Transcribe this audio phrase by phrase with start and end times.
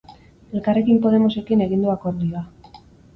[0.59, 2.43] Elkarrekin podemosekin egin du akordioa.